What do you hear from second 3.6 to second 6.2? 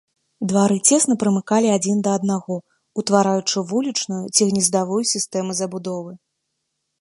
вулічную ці гнездавую сістэмы забудовы.